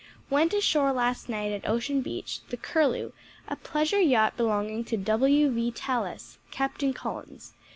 "Went 0.31 0.51
ashore 0.55 0.91
last 0.91 1.29
night 1.29 1.51
at 1.51 1.69
Ocean 1.69 2.01
Beach, 2.01 2.39
the 2.49 2.57
Curlew, 2.57 3.11
a 3.47 3.55
pleasure 3.55 4.01
yacht 4.01 4.35
belonging 4.35 4.83
to 4.85 4.97
W. 4.97 5.51
V. 5.51 5.69
Tallis; 5.71 6.39
Captain 6.49 6.91
Collins. 6.91 7.53